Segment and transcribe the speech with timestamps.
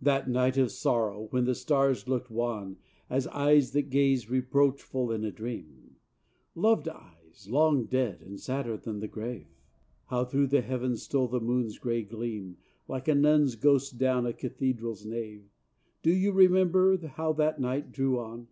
[0.00, 2.78] That night of sorrow, when the stars looked wan
[3.08, 5.98] As eyes that gaze, reproachful, in a dream;
[6.56, 9.46] Loved eyes, long dead, and sadder than the grave?
[10.06, 12.56] How through the heaven stole the moon's gray gleam,
[12.88, 15.44] Like a nun's ghost down a cathedral's nave?
[16.02, 18.48] Do you remember how that night drew on?